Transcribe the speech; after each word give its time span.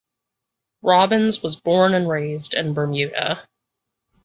Robbins 0.81 1.43
was 1.43 1.59
born 1.61 1.93
and 1.93 2.09
raised 2.09 2.55
in 2.55 2.73
Bermuda. 2.73 3.47